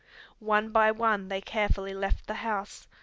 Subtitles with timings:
[0.39, 2.87] One by one they carefully left the house.